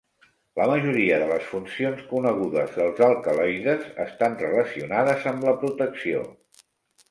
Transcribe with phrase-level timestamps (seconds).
[0.59, 6.27] La majoria de les funcions conegudes dels alcaloides estan relacionades amb la protecció.